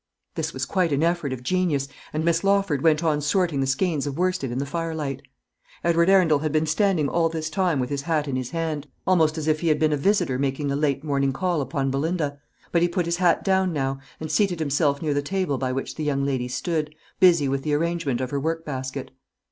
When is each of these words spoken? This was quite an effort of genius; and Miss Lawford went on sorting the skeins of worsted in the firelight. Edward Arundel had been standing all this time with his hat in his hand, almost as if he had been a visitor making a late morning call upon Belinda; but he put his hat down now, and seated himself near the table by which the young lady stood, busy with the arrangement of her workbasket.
This 0.33 0.51
was 0.51 0.65
quite 0.65 0.91
an 0.91 1.03
effort 1.03 1.31
of 1.31 1.43
genius; 1.43 1.87
and 2.11 2.25
Miss 2.25 2.43
Lawford 2.43 2.81
went 2.81 3.03
on 3.03 3.21
sorting 3.21 3.59
the 3.61 3.67
skeins 3.67 4.07
of 4.07 4.17
worsted 4.17 4.51
in 4.51 4.57
the 4.57 4.65
firelight. 4.65 5.21
Edward 5.83 6.09
Arundel 6.09 6.39
had 6.39 6.51
been 6.51 6.65
standing 6.65 7.07
all 7.07 7.29
this 7.29 7.51
time 7.51 7.79
with 7.79 7.91
his 7.91 8.01
hat 8.01 8.27
in 8.27 8.35
his 8.35 8.49
hand, 8.49 8.87
almost 9.05 9.37
as 9.37 9.47
if 9.47 9.59
he 9.59 9.67
had 9.67 9.77
been 9.77 9.93
a 9.93 9.97
visitor 9.97 10.39
making 10.39 10.71
a 10.71 10.75
late 10.75 11.03
morning 11.03 11.31
call 11.33 11.61
upon 11.61 11.91
Belinda; 11.91 12.39
but 12.71 12.81
he 12.81 12.87
put 12.87 13.05
his 13.05 13.17
hat 13.17 13.43
down 13.43 13.73
now, 13.73 13.99
and 14.19 14.31
seated 14.31 14.57
himself 14.59 15.03
near 15.03 15.13
the 15.13 15.21
table 15.21 15.59
by 15.59 15.71
which 15.71 15.93
the 15.93 16.03
young 16.03 16.25
lady 16.25 16.47
stood, 16.47 16.95
busy 17.19 17.47
with 17.47 17.61
the 17.61 17.75
arrangement 17.75 18.21
of 18.21 18.31
her 18.31 18.39
workbasket. 18.41 19.11